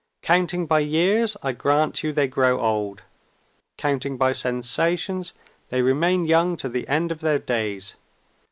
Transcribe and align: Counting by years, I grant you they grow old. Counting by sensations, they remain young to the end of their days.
Counting 0.23 0.65
by 0.65 0.79
years, 0.79 1.37
I 1.43 1.51
grant 1.51 2.01
you 2.01 2.11
they 2.11 2.27
grow 2.27 2.59
old. 2.59 3.03
Counting 3.77 4.17
by 4.17 4.33
sensations, 4.33 5.33
they 5.69 5.83
remain 5.83 6.25
young 6.25 6.57
to 6.57 6.69
the 6.69 6.87
end 6.87 7.11
of 7.11 7.19
their 7.19 7.37
days. 7.37 7.95